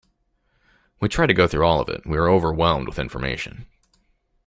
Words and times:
We 0.99 1.09
tried 1.09 1.27
to 1.27 1.35
go 1.35 1.45
through 1.47 1.63
all 1.63 1.79
of 1.79 1.87
it, 1.87 2.07
we 2.07 2.17
were 2.17 2.27
overwhelmed 2.27 2.87
with 2.87 2.97
information. 2.97 3.67